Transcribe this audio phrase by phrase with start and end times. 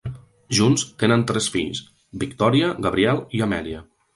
[0.59, 1.83] Junts, tenen tres fills:
[2.25, 3.89] Victoria, Gabriel i Amelia.